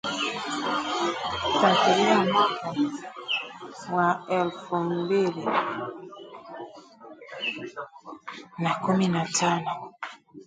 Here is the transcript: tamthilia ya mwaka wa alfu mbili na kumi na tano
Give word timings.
tamthilia 1.61 2.09
ya 2.13 2.19
mwaka 2.25 2.67
wa 3.93 4.27
alfu 4.27 4.75
mbili 4.83 5.45
na 8.57 8.73
kumi 8.75 9.07
na 9.07 9.25
tano 9.25 9.91